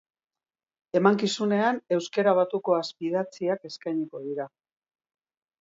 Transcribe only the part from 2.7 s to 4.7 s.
azpidatziak eskainiko dira.